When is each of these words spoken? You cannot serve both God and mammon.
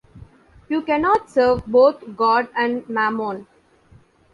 You 0.67 0.81
cannot 0.81 1.29
serve 1.29 1.63
both 1.67 2.17
God 2.17 2.47
and 2.55 2.89
mammon. 2.89 3.45